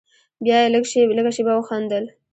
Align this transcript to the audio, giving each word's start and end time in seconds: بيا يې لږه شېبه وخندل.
بيا 0.43 0.57
يې 0.63 0.67
لږه 0.73 1.31
شېبه 1.35 1.53
وخندل. 1.55 2.05